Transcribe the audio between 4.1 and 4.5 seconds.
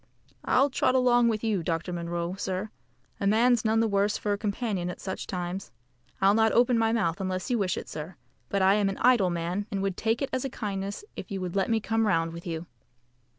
for a